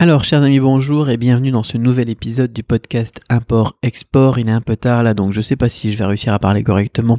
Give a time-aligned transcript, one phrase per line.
[0.00, 4.38] Alors, chers amis, bonjour et bienvenue dans ce nouvel épisode du podcast Import-Export.
[4.38, 6.38] Il est un peu tard là, donc je sais pas si je vais réussir à
[6.38, 7.18] parler correctement,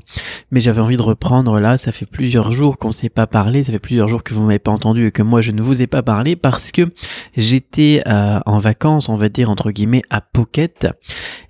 [0.49, 1.77] mais j'avais envie de reprendre là.
[1.77, 4.43] Ça fait plusieurs jours qu'on ne s'est pas parlé, ça fait plusieurs jours que vous
[4.43, 6.83] m'avez pas entendu et que moi je ne vous ai pas parlé parce que
[7.35, 10.87] j'étais euh, en vacances, on va dire entre guillemets, à Phuket.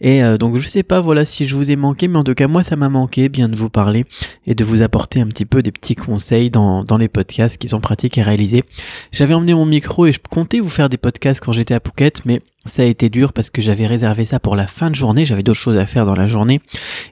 [0.02, 2.34] Et euh, donc je sais pas, voilà, si je vous ai manqué, mais en tout
[2.34, 4.04] cas moi ça m'a manqué bien de vous parler
[4.48, 7.82] et de vous apporter un petit peu des petits conseils dans, les podcasts qui sont
[7.82, 8.64] pratiques et réalisés.
[9.12, 12.26] J'avais emmené mon micro et je comptais vous faire des podcasts quand j'étais à Phuket,
[12.26, 15.26] mais ça a été dur parce que j'avais réservé ça pour la fin de journée,
[15.26, 16.62] j'avais d'autres choses à faire dans la journée,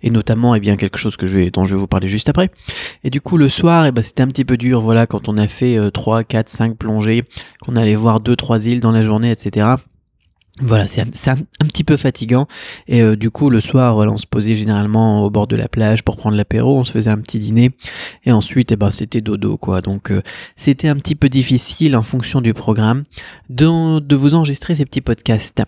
[0.03, 2.29] et notamment eh bien quelque chose que je vais, dont je vais vous parler juste
[2.29, 2.49] après.
[3.03, 5.37] Et du coup le soir, eh ben, c'était un petit peu dur, voilà, quand on
[5.37, 7.23] a fait 3, 4, 5 plongées,
[7.61, 9.67] qu'on allait voir 2, 3 îles dans la journée, etc.
[10.59, 12.47] Voilà, c'est un, petit peu fatigant.
[12.87, 15.67] Et euh, du coup, le soir, voilà, on se posait généralement au bord de la
[15.67, 17.71] plage pour prendre l'apéro, on se faisait un petit dîner,
[18.25, 19.81] et ensuite, eh ben, c'était dodo, quoi.
[19.81, 20.23] Donc, euh,
[20.55, 23.03] c'était un petit peu difficile en fonction du programme
[23.49, 25.61] de, de vous enregistrer ces petits podcasts.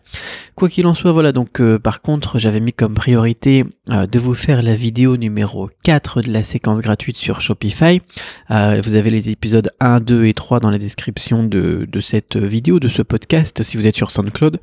[0.55, 4.33] Quoi qu'il en soit, voilà, donc, euh, par contre, j'avais mis comme priorité de vous
[4.33, 8.01] faire la vidéo numéro 4 de la séquence gratuite sur Shopify.
[8.49, 12.79] vous avez les épisodes 1, 2 et 3 dans la description de, de cette vidéo,
[12.79, 14.59] de ce podcast, si vous êtes sur SoundCloud.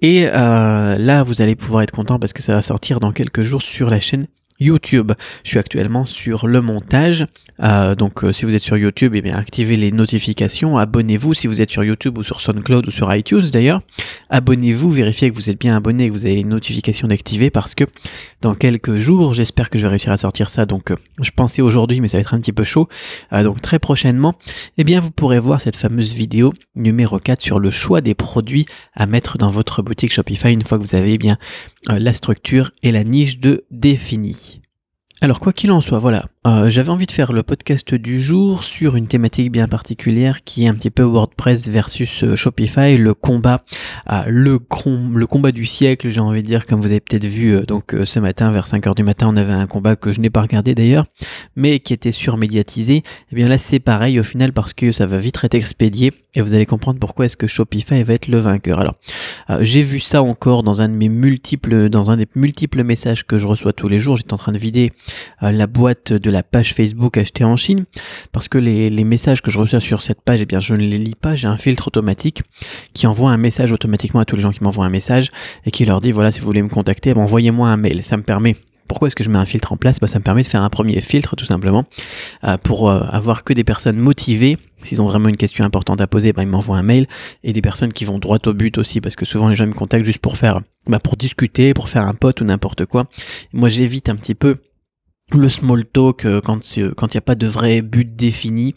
[0.00, 3.42] Et euh, là, vous allez pouvoir être content parce que ça va sortir dans quelques
[3.42, 4.26] jours sur la chaîne
[4.60, 5.12] YouTube.
[5.42, 7.26] Je suis actuellement sur le montage.
[7.62, 11.46] Euh, donc euh, si vous êtes sur YouTube, eh bien activez les notifications, abonnez-vous si
[11.46, 13.82] vous êtes sur YouTube ou sur SoundCloud ou sur iTunes d'ailleurs.
[14.30, 17.74] Abonnez-vous, vérifiez que vous êtes bien abonné et que vous avez les notifications d'activer parce
[17.74, 17.84] que
[18.40, 20.64] dans quelques jours, j'espère que je vais réussir à sortir ça.
[20.64, 22.88] Donc je pensais aujourd'hui mais ça va être un petit peu chaud.
[23.32, 24.34] donc très prochainement,
[24.78, 28.66] eh bien vous pourrez voir cette fameuse vidéo numéro 4 sur le choix des produits
[28.94, 31.38] à mettre dans votre boutique Shopify une fois que vous avez eh bien
[31.88, 34.49] la structure et la niche de défini.
[35.22, 38.64] Alors quoi qu'il en soit, voilà, euh, j'avais envie de faire le podcast du jour
[38.64, 43.12] sur une thématique bien particulière qui est un petit peu WordPress versus euh, Shopify, le
[43.12, 43.62] combat,
[44.10, 44.58] euh, le,
[45.26, 48.50] combat du siècle, j'ai envie de dire, comme vous avez peut-être vu donc ce matin
[48.52, 51.04] vers 5h du matin, on avait un combat que je n'ai pas regardé d'ailleurs,
[51.56, 52.94] mais qui était surmédiatisé.
[52.94, 56.10] Et eh bien là c'est pareil au final parce que ça va vite être expédié
[56.32, 58.80] et vous allez comprendre pourquoi est-ce que Shopify va être le vainqueur.
[58.80, 58.94] Alors
[59.60, 63.36] j'ai vu ça encore dans un de mes multiples, dans un des multiples messages que
[63.36, 64.16] je reçois tous les jours.
[64.16, 64.92] J'étais en train de vider
[65.42, 67.84] la boîte de la page Facebook achetée en Chine,
[68.32, 70.98] parce que les, messages que je reçois sur cette page, eh bien, je ne les
[70.98, 72.42] lis pas, j'ai un filtre automatique
[72.94, 75.30] qui envoie un message automatiquement à tous les gens qui m'envoient un message
[75.64, 78.02] et qui leur dit, voilà, si vous voulez me contacter, ben, envoyez-moi un mail.
[78.04, 78.56] Ça me permet
[78.90, 80.00] pourquoi est-ce que je mets un filtre en place?
[80.00, 81.84] Bah, Ça me permet de faire un premier filtre tout simplement
[82.42, 84.58] euh, pour euh, avoir que des personnes motivées.
[84.82, 87.06] S'ils ont vraiment une question importante à poser, bah, ils m'envoient un mail
[87.44, 89.74] et des personnes qui vont droit au but aussi parce que souvent les gens me
[89.74, 93.06] contactent juste pour faire, bah, pour discuter, pour faire un pote ou n'importe quoi.
[93.52, 94.56] Moi j'évite un petit peu
[95.34, 98.74] le small talk euh, quand il n'y a pas de vrai but défini.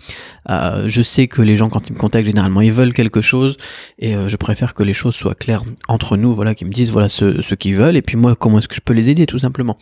[0.50, 3.58] Euh, je sais que les gens quand ils me contactent généralement ils veulent quelque chose
[4.00, 6.92] et euh, je préfère que les choses soient claires entre nous, voilà, qu'ils me disent
[6.92, 9.26] voilà ce, ce qu'ils veulent et puis moi comment est-ce que je peux les aider
[9.26, 9.78] tout simplement.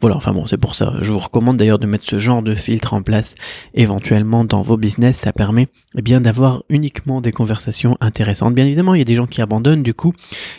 [0.00, 0.94] Voilà, enfin bon c'est pour ça.
[1.00, 3.34] Je vous recommande d'ailleurs de mettre ce genre de filtre en place
[3.74, 5.18] éventuellement dans vos business.
[5.18, 8.54] Ça permet eh bien d'avoir uniquement des conversations intéressantes.
[8.54, 10.12] Bien évidemment il y a des gens qui abandonnent du coup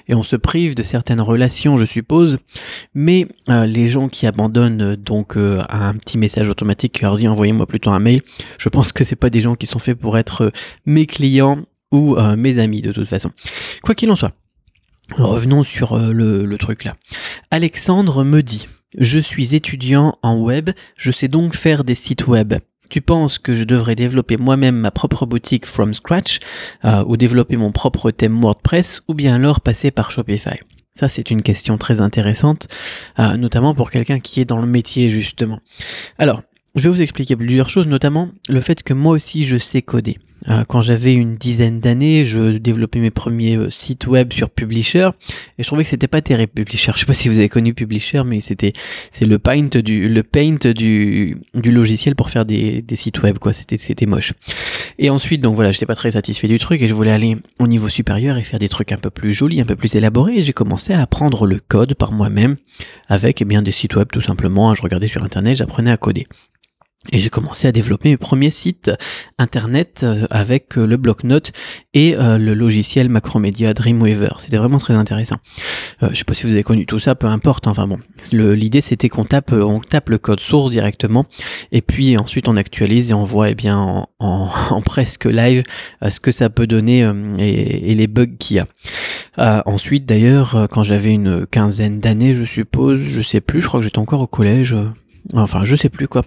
[0.07, 2.37] et on se prive de certaines relations je suppose,
[2.93, 5.37] mais les gens qui abandonnent donc
[5.69, 8.21] un petit message automatique qui leur dit envoyez-moi plutôt un mail.
[8.57, 10.51] Je pense que c'est pas des gens qui sont faits pour être euh,
[10.85, 11.59] mes clients
[11.91, 13.31] ou euh, mes amis de toute façon.
[13.83, 14.33] Quoi qu'il en soit,
[15.15, 16.93] revenons sur euh, le truc là.
[17.51, 22.53] Alexandre me dit je suis étudiant en web, je sais donc faire des sites web.
[22.89, 26.39] Tu penses que je devrais développer moi-même ma propre boutique from scratch
[26.83, 30.59] ou développer mon propre thème WordPress ou bien alors passer par Shopify?
[30.95, 32.67] Ça, c'est une question très intéressante,
[33.19, 35.59] euh, notamment pour quelqu'un qui est dans le métier, justement.
[36.19, 36.43] Alors,
[36.75, 40.17] je vais vous expliquer plusieurs choses, notamment le fait que moi aussi, je sais coder.
[40.49, 45.09] Euh, quand j'avais une dizaine d'années, je développais mes premiers euh, sites web sur Publisher
[45.57, 46.91] et je trouvais que c'était pas terrible Publisher.
[46.95, 48.73] Je sais pas si vous avez connu Publisher, mais c'était
[49.11, 53.37] c'est le paint du le paint du, du logiciel pour faire des, des sites web
[53.39, 53.53] quoi.
[53.53, 54.33] C'était c'était moche.
[54.99, 57.67] Et ensuite donc voilà, j'étais pas très satisfait du truc et je voulais aller au
[57.67, 60.39] niveau supérieur et faire des trucs un peu plus jolis, un peu plus élaborés.
[60.39, 62.57] Et j'ai commencé à apprendre le code par moi-même
[63.07, 64.75] avec eh bien des sites web tout simplement.
[64.75, 66.27] Je regardais sur internet, j'apprenais à coder.
[67.11, 68.91] Et j'ai commencé à développer mes premiers sites
[69.37, 71.51] internet euh, avec euh, le bloc-notes
[71.93, 74.29] et euh, le logiciel Macromedia Dreamweaver.
[74.37, 75.35] C'était vraiment très intéressant.
[76.01, 77.67] Euh, je sais pas si vous avez connu tout ça, peu importe.
[77.67, 77.99] Enfin bon,
[78.31, 81.25] l'idée c'était qu'on tape, on tape le code source directement
[81.71, 85.63] et puis ensuite on actualise et on voit eh bien en, presque live
[86.07, 87.01] ce que ça peut donner
[87.37, 89.63] et, et, les bugs qu'il y a.
[89.65, 93.85] ensuite d'ailleurs, quand j'avais une quinzaine d'années, je suppose, je sais plus, je crois que
[93.85, 94.75] j'étais encore au collège
[95.33, 96.23] enfin je sais plus quoi.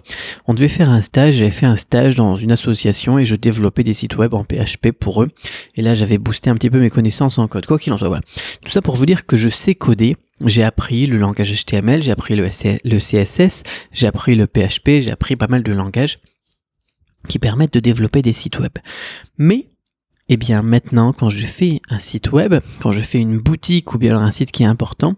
[0.47, 3.83] On devait faire un stage, j'avais fait un stage dans une association et je développais
[3.83, 5.29] des sites web en PHP pour eux.
[5.75, 7.65] Et là j'avais boosté un petit peu mes connaissances en code.
[7.65, 8.23] Quoi qu'il en soit, voilà.
[8.65, 10.17] Tout ça pour vous dire que je sais coder.
[10.45, 15.35] J'ai appris le langage HTML, j'ai appris le, CSS, j'ai appris le PHP, j'ai appris
[15.35, 16.19] pas mal de langages
[17.27, 18.73] qui permettent de développer des sites web.
[19.39, 19.69] Mais
[20.29, 23.97] eh bien maintenant, quand je fais un site web, quand je fais une boutique ou
[23.97, 25.15] bien un site qui est important,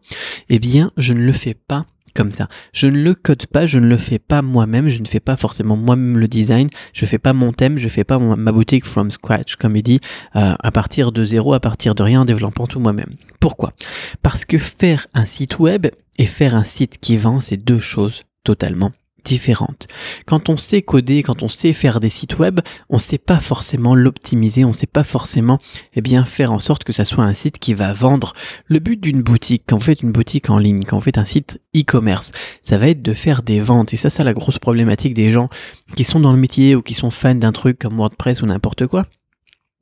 [0.50, 2.48] eh bien je ne le fais pas comme ça.
[2.74, 5.38] Je ne le code pas, je ne le fais pas moi-même, je ne fais pas
[5.38, 9.12] forcément moi-même le design, je fais pas mon thème, je fais pas ma boutique from
[9.12, 10.00] scratch, comme il dit,
[10.36, 13.16] euh, à partir de zéro, à partir de rien, en développant tout moi-même.
[13.40, 13.74] Pourquoi?
[14.22, 18.24] Parce que faire un site web et faire un site qui vend, c'est deux choses
[18.44, 18.92] totalement
[19.24, 19.88] différentes.
[20.26, 23.40] Quand on sait coder, quand on sait faire des sites web, on ne sait pas
[23.40, 25.60] forcément l'optimiser, on ne sait pas forcément
[25.96, 28.34] eh bien, faire en sorte que ça soit un site qui va vendre.
[28.66, 31.26] Le but d'une boutique, quand vous faites une boutique en ligne, quand vous faites un
[31.26, 32.32] site e-commerce,
[32.62, 33.94] ça va être de faire des ventes.
[33.94, 35.50] Et ça, c'est la grosse problématique des gens
[35.96, 38.88] qui sont dans le métier ou qui sont fans d'un truc comme WordPress ou n'importe
[38.88, 39.06] quoi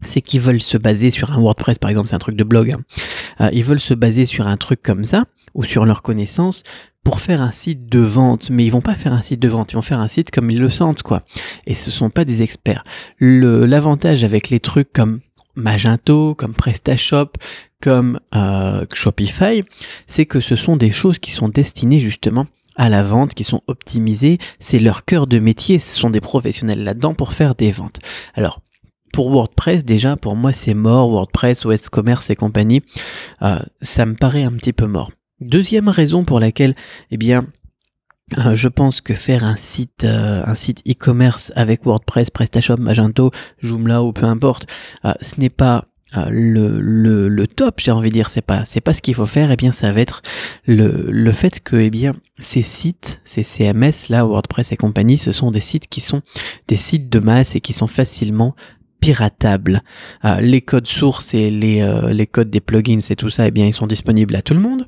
[0.01, 2.71] c'est qu'ils veulent se baser sur un WordPress, par exemple, c'est un truc de blog.
[2.71, 2.81] Hein.
[3.41, 5.25] Euh, ils veulent se baser sur un truc comme ça,
[5.57, 6.63] ou sur leur connaissance,
[7.03, 9.73] pour faire un site de vente, mais ils vont pas faire un site de vente,
[9.73, 11.23] ils vont faire un site comme ils le sentent, quoi.
[11.65, 12.83] Et ce sont pas des experts.
[13.19, 15.19] L'avantage avec les trucs comme
[15.55, 17.31] Magento, comme PrestaShop,
[17.81, 19.63] comme euh, Shopify,
[20.05, 22.45] c'est que ce sont des choses qui sont destinées justement
[22.75, 24.37] à la vente, qui sont optimisées.
[24.59, 27.99] C'est leur cœur de métier, ce sont des professionnels là-dedans pour faire des ventes.
[28.35, 28.61] Alors,
[29.13, 31.09] pour WordPress, déjà, pour moi, c'est mort.
[31.09, 32.83] WordPress, OS Commerce et compagnie,
[33.41, 35.11] euh, ça me paraît un petit peu mort.
[35.39, 36.75] Deuxième raison pour laquelle,
[37.11, 37.45] eh bien,
[38.37, 43.31] euh, je pense que faire un site, euh, un site e-commerce avec WordPress, PrestaShop, Magento,
[43.61, 44.67] Joomla ou peu importe,
[45.05, 45.85] euh, ce n'est pas
[46.29, 49.55] le, top, j'ai envie de dire, c'est pas, pas ce qu'il faut faire, et eh
[49.57, 50.21] bien, ça va être
[50.65, 55.33] le, le fait que, eh bien, ces sites, ces CMS, là, WordPress et compagnie, ce
[55.33, 56.21] sont des sites qui sont
[56.69, 58.55] des sites de masse et qui sont facilement
[58.99, 59.81] piratable.
[60.25, 63.51] Euh, les codes sources et les, euh, les codes des plugins et tout ça, eh
[63.51, 64.87] bien, ils sont disponibles à tout le monde.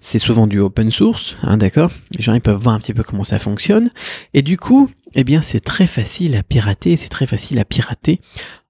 [0.00, 1.90] C'est souvent du open source, hein, d'accord?
[2.16, 3.90] Les gens ils peuvent voir un petit peu comment ça fonctionne.
[4.34, 6.96] Et du coup, eh bien, c'est très facile à pirater.
[6.96, 8.20] C'est très facile à pirater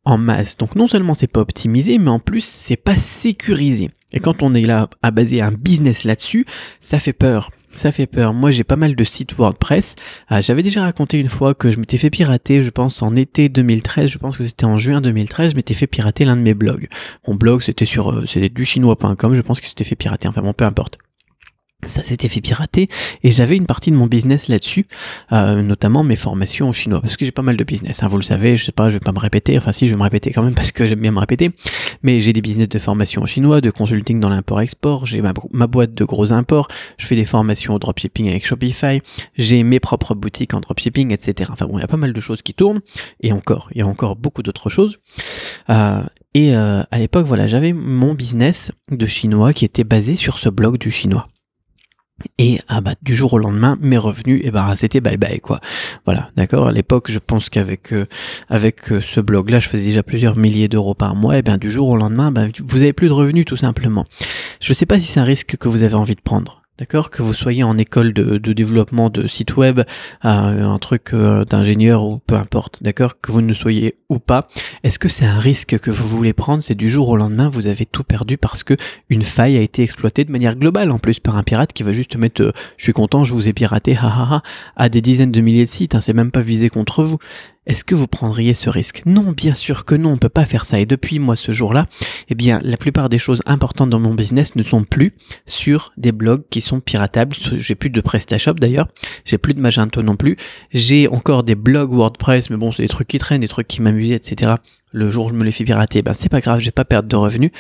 [0.05, 0.57] en masse.
[0.57, 3.91] Donc non seulement c'est pas optimisé, mais en plus c'est pas sécurisé.
[4.13, 6.47] Et quand on est là à baser un business là-dessus,
[6.81, 8.35] ça fait peur ça fait peur.
[8.35, 9.97] Moi, j'ai pas mal de sites WordPress.
[10.29, 13.49] Ah, j'avais déjà raconté une fois que je m'étais fait pirater, je pense en été
[13.49, 16.55] 2013, je pense que c'était en juin 2013, je m'étais fait pirater l'un de mes
[16.55, 16.89] blogs.
[17.27, 20.29] Mon blog, c'était sur, euh, c'était du chinois.com, je pense que c'était fait pirater.
[20.29, 20.99] Enfin bon, peu importe
[21.87, 22.89] ça s'était fait pirater
[23.23, 24.87] et j'avais une partie de mon business là-dessus,
[25.31, 28.17] euh, notamment mes formations en chinois, parce que j'ai pas mal de business, hein, vous
[28.17, 30.03] le savez, je sais pas, je vais pas me répéter, enfin si je vais me
[30.03, 31.53] répéter quand même parce que j'aime bien me répéter,
[32.03, 35.33] mais j'ai des business de formation en chinois, de consulting dans l'import-export, j'ai ma,
[35.69, 36.67] boîte de gros imports,
[36.99, 39.01] je fais des formations au dropshipping avec Shopify,
[39.37, 41.49] j'ai mes propres boutiques en dropshipping, etc.
[41.53, 42.81] Enfin bon, il y a pas mal de choses qui tournent,
[43.21, 44.99] et encore, il y a encore beaucoup d'autres choses.
[45.71, 46.03] Euh,
[46.35, 50.49] et euh, à l'époque, voilà, j'avais mon business de chinois qui était basé sur ce
[50.49, 51.29] blog du chinois.
[52.39, 55.41] Et ah bah, du jour au lendemain, mes revenus, et eh bah, c'était bye bye
[55.41, 55.61] quoi.
[56.05, 56.69] Voilà, d'accord.
[56.69, 58.07] À l'époque, je pense qu'avec euh,
[58.49, 61.39] avec euh, ce blog-là, je faisais déjà plusieurs milliers d'euros par mois.
[61.39, 64.05] Et bien du jour au lendemain, bah, vous avez plus de revenus tout simplement.
[64.61, 66.58] Je sais pas si c'est un risque que vous avez envie de prendre.
[66.79, 69.85] D'accord Que vous soyez en école de, développement de site web, euh,
[70.23, 74.49] un truc euh, d'ingénieur ou peu importe, d'accord Que vous ne soyez ou pas,
[74.85, 76.63] est-ce que c'est un risque que vous voulez prendre?
[76.63, 78.77] C'est du jour au lendemain, vous avez tout perdu parce que
[79.11, 81.91] une faille a été exploitée de manière globale en plus par un pirate qui va
[81.91, 84.43] juste mettre euh, je suis content, je vous ai piraté, ha
[84.77, 87.19] à des dizaines de milliers de sites, hein, c'est même pas visé contre vous.
[87.69, 89.03] Est-ce que vous prendriez ce risque?
[89.05, 90.81] Non, bien sûr que non, on peut pas faire ça.
[90.81, 91.85] Et depuis moi ce jour-là,
[92.31, 95.15] eh bien, la plupart des choses importantes dans mon business ne sont plus
[95.47, 97.37] sur des blogs qui sont piratables.
[97.59, 98.89] J'ai plus de PrestaShop d'ailleurs,
[99.27, 100.37] j'ai plus de Magento non plus.
[100.73, 103.83] J'ai encore des blogs WordPress, mais bon, c'est des trucs qui traînent, des trucs qui
[103.83, 104.55] m'amusent, etc.
[104.93, 106.85] Le jour où je me les fais pirater, ben c'est pas grave, je vais pas
[106.85, 107.51] perdre de revenus.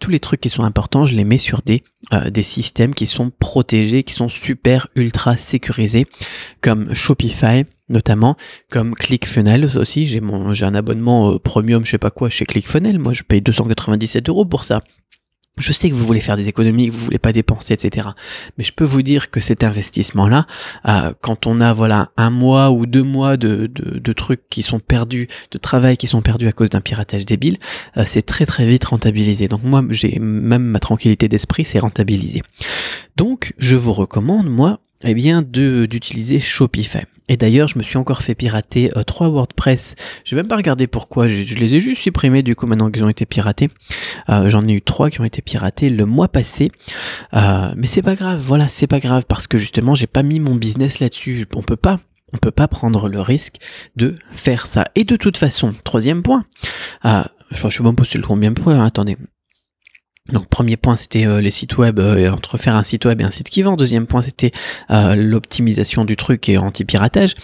[0.00, 3.06] Tous les trucs qui sont importants, je les mets sur des euh, des systèmes qui
[3.06, 6.06] sont protégés, qui sont super ultra sécurisés,
[6.60, 8.36] comme Shopify notamment,
[8.70, 10.06] comme ClickFunnels aussi.
[10.06, 12.98] J'ai mon un abonnement euh, premium, je sais pas quoi, chez ClickFunnels.
[12.98, 14.82] Moi, je paye 297 euros pour ça.
[15.58, 18.08] Je sais que vous voulez faire des économies, que vous voulez pas dépenser, etc.
[18.56, 20.46] Mais je peux vous dire que cet investissement-là,
[20.86, 24.80] euh, quand on a voilà un mois ou deux mois de, de, trucs qui sont
[24.80, 27.58] perdus, de travail qui sont perdus à cause d'un piratage débile,
[27.96, 29.48] euh, c'est très très vite rentabilisé.
[29.48, 32.42] Donc moi, j'ai même ma tranquillité d'esprit, c'est rentabilisé.
[33.16, 37.04] Donc je vous recommande moi, eh bien, d'utiliser Shopify.
[37.28, 39.94] Et d'ailleurs, je me suis encore fait pirater euh, trois WordPress.
[40.24, 41.28] Je vais même pas regarder pourquoi.
[41.28, 43.68] Je, les ai juste supprimés du coup maintenant qu'ils ont été piratés.
[44.30, 46.72] Euh, j'en ai eu trois qui ont été piratés le mois passé.
[47.34, 48.40] Euh, mais c'est pas grave.
[48.40, 51.46] Voilà, c'est pas grave parce que justement, j'ai pas mis mon business là-dessus.
[51.54, 52.00] On peut pas.
[52.32, 53.56] On peut pas prendre le risque
[53.96, 54.86] de faire ça.
[54.94, 56.44] Et de toute façon, troisième point.
[57.02, 58.84] enfin, je suis bon pour le combien de point.
[58.84, 59.16] Attendez.
[60.32, 63.24] Donc premier point c'était euh, les sites web, euh, entre faire un site web et
[63.24, 63.76] un site qui vend.
[63.76, 64.52] Deuxième point c'était
[64.90, 67.34] euh, l'optimisation du truc et anti-piratage.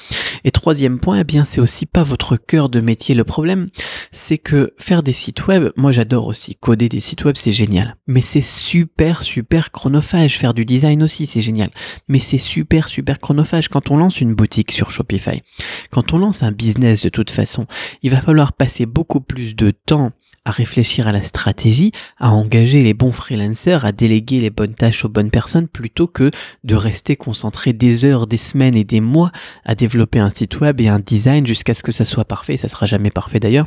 [0.44, 3.14] Et troisième point, eh bien c'est aussi pas votre cœur de métier.
[3.14, 3.68] Le problème
[4.12, 7.96] c'est que faire des sites web, moi j'adore aussi coder des sites web, c'est génial.
[8.06, 10.38] Mais c'est super super chronophage.
[10.38, 11.70] Faire du design aussi c'est génial.
[12.08, 13.68] Mais c'est super super chronophage.
[13.68, 15.42] Quand on lance une boutique sur Shopify,
[15.90, 17.66] quand on lance un business de toute façon,
[18.02, 20.12] il va falloir passer beaucoup plus de temps
[20.44, 25.04] à réfléchir à la stratégie, à engager les bons freelancers, à déléguer les bonnes tâches
[25.04, 26.30] aux bonnes personnes, plutôt que
[26.64, 29.32] de rester concentré des heures, des semaines et des mois
[29.64, 32.56] à développer un site web et un design jusqu'à ce que ça soit parfait.
[32.56, 33.66] Ça sera jamais parfait d'ailleurs,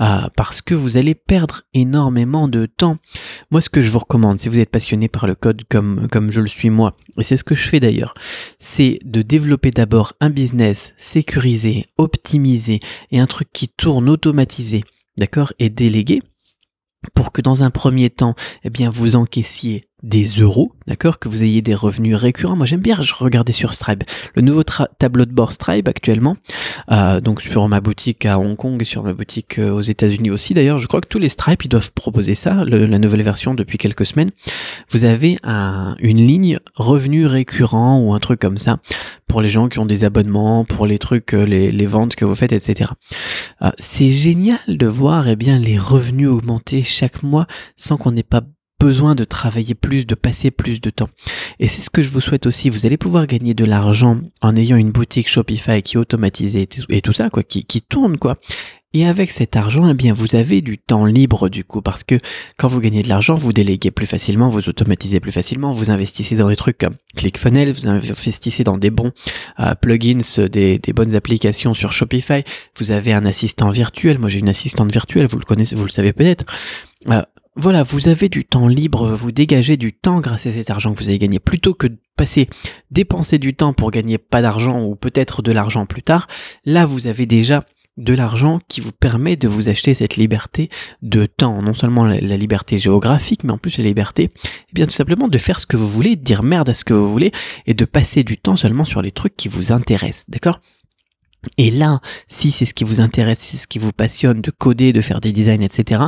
[0.00, 2.98] euh, parce que vous allez perdre énormément de temps.
[3.50, 6.30] Moi, ce que je vous recommande, si vous êtes passionné par le code comme, comme
[6.30, 8.14] je le suis moi, et c'est ce que je fais d'ailleurs,
[8.58, 14.82] c'est de développer d'abord un business sécurisé, optimisé et un truc qui tourne automatisé
[15.16, 16.22] d'accord, et délégué
[17.14, 21.42] pour que dans un premier temps, eh bien, vous encaissiez des euros, d'accord, que vous
[21.42, 22.56] ayez des revenus récurrents.
[22.56, 24.04] Moi, j'aime bien regarder sur Stripe.
[24.34, 26.36] Le nouveau tableau de bord Stripe actuellement,
[26.90, 30.30] euh, donc sur ma boutique à Hong Kong et sur ma boutique euh, aux États-Unis
[30.30, 30.54] aussi.
[30.54, 33.78] D'ailleurs, je crois que tous les Stripe ils doivent proposer ça, la nouvelle version depuis
[33.78, 34.30] quelques semaines.
[34.90, 38.78] Vous avez un, une ligne revenus récurrents ou un truc comme ça
[39.26, 42.24] pour les gens qui ont des abonnements, pour les trucs, euh, les, les ventes que
[42.24, 42.90] vous faites, etc.
[43.78, 48.42] c'est génial de voir eh bien les revenus augmenter chaque mois sans qu'on n'ait pas
[48.80, 51.10] besoin de travailler plus, de passer plus de temps.
[51.60, 52.70] Et c'est ce que je vous souhaite aussi.
[52.70, 57.02] Vous allez pouvoir gagner de l'argent en ayant une boutique Shopify qui est automatisée et
[57.02, 58.38] tout ça, quoi, qui, qui tourne, quoi.
[58.92, 62.16] Et avec cet argent, eh bien, vous avez du temps libre du coup, parce que
[62.58, 66.34] quand vous gagnez de l'argent, vous déléguez plus facilement, vous automatisez plus facilement, vous investissez
[66.34, 69.12] dans des trucs comme ClickFunnels, vous investissez dans des bons
[69.60, 70.18] euh, plugins,
[70.50, 72.42] des, des, bonnes applications sur Shopify.
[72.78, 74.18] Vous avez un assistant virtuel.
[74.18, 76.44] Moi, j'ai une assistante virtuelle, vous le connaissez, vous le savez peut-être.
[77.10, 77.22] Euh,
[77.56, 80.98] voilà, vous avez du temps libre, vous dégagez du temps grâce à cet argent que
[80.98, 82.48] vous avez gagné, plutôt que de passer
[82.90, 86.28] dépenser du temps pour gagner pas d'argent ou peut-être de l'argent plus tard.
[86.64, 87.64] Là, vous avez déjà
[87.96, 90.70] de l'argent qui vous permet de vous acheter cette liberté
[91.02, 94.92] de temps, non seulement la, liberté géographique, mais en plus la liberté, eh bien tout
[94.92, 97.32] simplement de faire ce que vous voulez, de dire merde à ce que vous voulez
[97.66, 100.60] et de passer du temps seulement sur les trucs qui vous intéressent, d'accord?
[101.56, 104.50] Et là, si c'est ce qui vous intéresse, si c'est ce qui vous passionne de
[104.50, 106.02] coder, de faire des designs, etc.,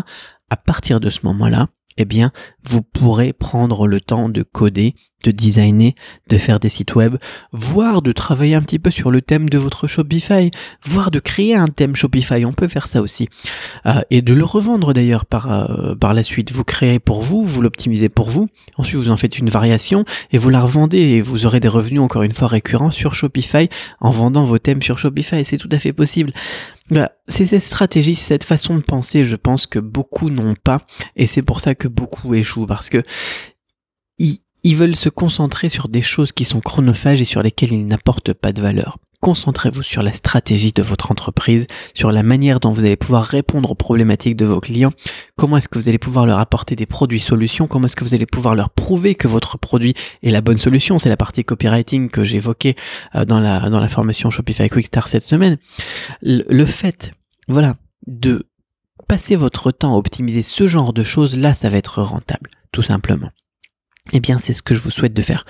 [0.53, 2.31] à partir de ce moment-là, eh bien,
[2.63, 5.95] vous pourrez prendre le temps de coder, de designer,
[6.29, 7.17] de faire des sites web,
[7.53, 10.51] voire de travailler un petit peu sur le thème de votre Shopify,
[10.85, 13.29] voire de créer un thème Shopify, on peut faire ça aussi.
[13.87, 16.53] Euh, et de le revendre d'ailleurs par, euh, par la suite.
[16.53, 20.39] Vous créez pour vous, vous l'optimisez pour vous, ensuite vous en faites une variation et
[20.39, 23.69] vous la revendez et vous aurez des revenus encore une fois récurrents sur Shopify
[24.01, 25.45] en vendant vos thèmes sur Shopify.
[25.45, 26.33] C'est tout à fait possible.
[27.29, 30.79] C'est cette stratégie, cette façon de penser, je pense que beaucoup n'ont pas,
[31.17, 33.03] et c'est pour ça que beaucoup échouent, parce que
[34.65, 38.33] ils veulent se concentrer sur des choses qui sont chronophages et sur lesquelles ils n'apportent
[38.33, 38.99] pas de valeur.
[39.21, 43.71] Concentrez-vous sur la stratégie de votre entreprise, sur la manière dont vous allez pouvoir répondre
[43.71, 44.93] aux problématiques de vos clients,
[45.37, 48.15] comment est-ce que vous allez pouvoir leur apporter des produits solutions, comment est-ce que vous
[48.15, 50.99] allez pouvoir leur prouver que votre produit est la bonne solution?
[50.99, 52.75] C'est la partie copywriting que j'évoquais
[53.15, 55.57] euh, dans la, dans la formation Shopify Quickstar cette semaine.
[56.23, 57.13] Le fait,
[57.47, 57.77] voilà,
[58.09, 58.49] de
[59.07, 62.83] passer votre temps à optimiser ce genre de choses, là, ça va être rentable, tout
[62.83, 63.31] simplement.
[64.13, 65.47] Eh bien, c'est ce que je vous souhaite de faire.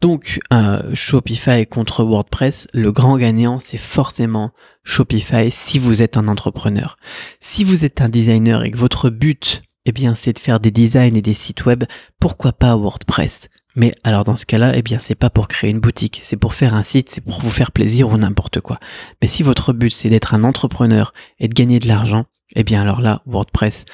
[0.00, 4.52] Donc, euh, Shopify contre WordPress, le grand gagnant, c'est forcément
[4.84, 6.96] Shopify si vous êtes un entrepreneur.
[7.40, 10.70] Si vous êtes un designer et que votre but, eh bien, c'est de faire des
[10.70, 11.84] designs et des sites web,
[12.18, 13.48] pourquoi pas WordPress?
[13.76, 16.54] Mais alors dans ce cas-là, eh bien c'est pas pour créer une boutique, c'est pour
[16.54, 18.80] faire un site, c'est pour vous faire plaisir ou n'importe quoi.
[19.22, 22.26] Mais si votre but c'est d'être un entrepreneur et de gagner de l'argent,
[22.56, 23.84] eh bien alors là, WordPress,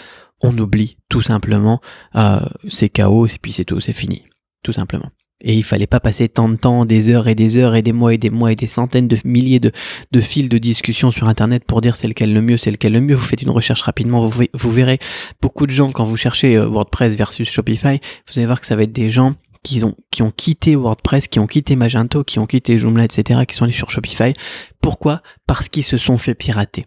[0.43, 1.81] on oublie tout simplement,
[2.15, 4.25] euh, c'est chaos et puis c'est tout, c'est fini,
[4.63, 5.11] tout simplement.
[5.43, 7.93] Et il fallait pas passer tant de temps, des heures et des heures et des
[7.93, 9.71] mois et des mois et des centaines de milliers de,
[10.11, 13.03] de fils de discussion sur Internet pour dire c'est lequel le mieux, c'est lequel le
[13.03, 13.15] mieux.
[13.15, 14.99] Vous faites une recherche rapidement, vous, vous verrez
[15.43, 18.77] beaucoup de gens quand vous cherchez euh, WordPress versus Shopify, vous allez voir que ça
[18.77, 22.39] va être des gens qui ont, qui ont quitté WordPress, qui ont quitté Magento, qui
[22.39, 24.33] ont quitté Joomla, etc., qui sont allés sur Shopify.
[24.81, 25.23] Pourquoi?
[25.47, 26.87] Parce qu'ils se sont fait pirater.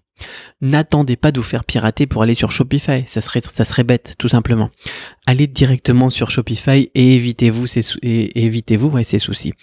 [0.61, 4.15] N'attendez pas de vous faire pirater pour aller sur Shopify, ça serait, ça serait bête,
[4.17, 4.69] tout simplement.
[5.25, 9.53] Allez directement sur Shopify et évitez-vous ces, et évitez-vous ces soucis.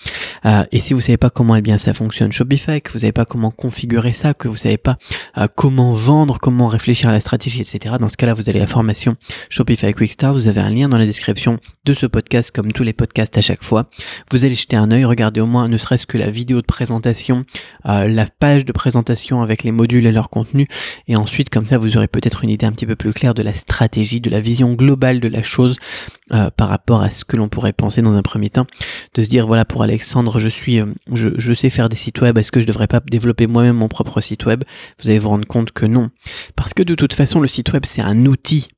[0.45, 3.13] Euh, et si vous savez pas comment eh bien ça fonctionne Shopify, que vous savez
[3.13, 4.97] pas comment configurer ça, que vous savez pas
[5.39, 7.97] euh, comment vendre, comment réfléchir à la stratégie, etc.
[8.01, 9.17] Dans ce cas-là, vous allez à la formation
[9.51, 10.35] Shopify Quick Start.
[10.35, 13.41] Vous avez un lien dans la description de ce podcast, comme tous les podcasts à
[13.41, 13.89] chaque fois.
[14.31, 17.45] Vous allez jeter un œil, regardez au moins ne serait-ce que la vidéo de présentation,
[17.87, 20.46] euh, la page de présentation avec les modules et leur contenu.
[21.09, 23.43] Et ensuite, comme ça, vous aurez peut-être une idée un petit peu plus claire de
[23.43, 25.76] la stratégie, de la vision globale de la chose
[26.33, 28.67] euh, par rapport à ce que l'on pourrait penser dans un premier temps.
[29.15, 32.21] De se dire, voilà, pour Alexandre, je suis, euh, je, je sais faire des sites
[32.21, 34.65] web, est-ce que je devrais pas développer moi-même mon propre site web?
[35.03, 36.11] Vous allez vous rendre compte que non.
[36.55, 38.69] Parce que de toute façon, le site web, c'est un outil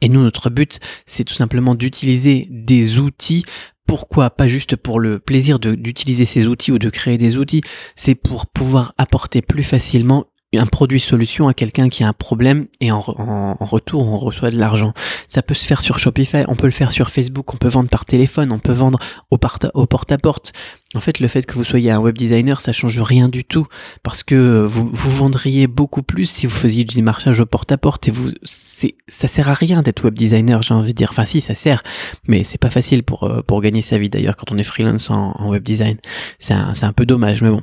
[0.00, 3.44] et nous, notre but, c'est tout simplement d'utiliser des outils.
[3.86, 7.62] Pourquoi Pas juste pour le plaisir d'utiliser ces outils ou de créer des outils,
[7.96, 10.26] c'est pour pouvoir apporter plus facilement
[10.58, 14.58] un produit solution à quelqu'un qui a un problème et en, retour on reçoit de
[14.58, 14.92] l'argent.
[15.26, 17.88] Ça peut se faire sur Shopify, on peut le faire sur Facebook, on peut vendre
[17.88, 18.98] par téléphone, on peut vendre
[19.30, 19.38] au,
[19.74, 20.52] au porte-à-porte.
[20.94, 23.66] En fait, le fait que vous soyez un web designer, ça change rien du tout
[24.02, 28.10] parce que vous, vous vendriez beaucoup plus si vous faisiez du démarchage au porte-à-porte et
[28.10, 31.08] vous, c'est, ça sert à rien d'être web designer, j'ai envie de dire.
[31.10, 31.82] Enfin, si, ça sert,
[32.28, 35.08] mais c'est pas facile pour, euh, pour gagner sa vie d'ailleurs quand on est freelance
[35.08, 35.96] en, web design.
[36.38, 37.62] C'est un, un, peu dommage, mais bon.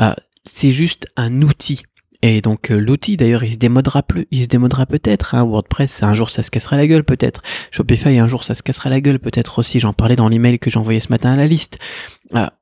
[0.00, 0.12] Euh,
[0.44, 1.82] c'est juste un outil
[2.22, 5.34] et donc euh, l'outil d'ailleurs il se démodera plus, il se démodera peut-être.
[5.34, 5.44] Hein.
[5.44, 7.42] WordPress un jour ça se cassera la gueule peut-être.
[7.70, 9.80] Shopify un jour ça se cassera la gueule peut-être aussi.
[9.80, 11.78] J'en parlais dans l'email que j'ai envoyé ce matin à la liste.
[12.34, 12.52] Ah,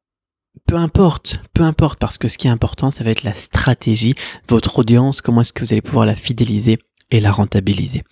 [0.66, 4.14] peu importe, peu importe parce que ce qui est important ça va être la stratégie,
[4.48, 6.78] votre audience, comment est-ce que vous allez pouvoir la fidéliser
[7.10, 8.02] et la rentabiliser?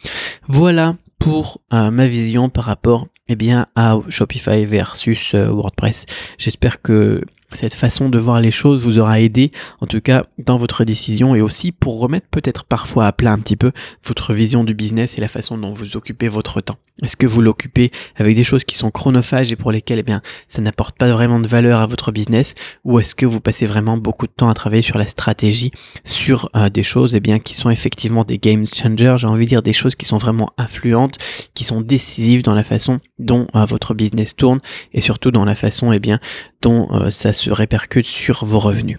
[0.49, 6.07] Voilà pour euh, ma vision par rapport eh bien à Shopify versus euh, WordPress.
[6.39, 7.23] J'espère que
[7.53, 11.35] cette façon de voir les choses vous aura aidé, en tout cas dans votre décision
[11.35, 13.73] et aussi pour remettre peut-être parfois à plat un petit peu
[14.05, 16.79] votre vision du business et la façon dont vous occupez votre temps.
[17.03, 20.23] Est-ce que vous l'occupez avec des choses qui sont chronophages et pour lesquelles eh bien,
[20.49, 22.55] ça n'apporte pas vraiment de valeur à votre business?
[22.85, 25.73] Ou est-ce que vous passez vraiment beaucoup de temps à travailler sur la stratégie,
[26.05, 29.51] sur euh, des choses eh bien, qui sont effectivement des game changers, j'ai envie de
[29.51, 31.19] dire des choses qui sont vraiment influentes,
[31.53, 34.61] qui sont décisives dans la façon dont euh, votre business tourne
[34.95, 36.19] et surtout dans la façon eh bien,
[36.63, 38.99] dont euh, ça se répercute sur vos revenus?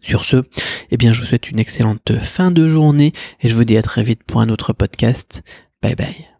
[0.00, 0.42] Sur ce,
[0.90, 3.82] eh bien, je vous souhaite une excellente fin de journée et je vous dis à
[3.82, 5.42] très vite pour un autre podcast.
[5.82, 6.33] Bye bye.